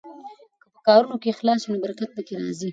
[0.63, 2.69] که په کارونو کې اخلاص وي نو برکت پکې راځي.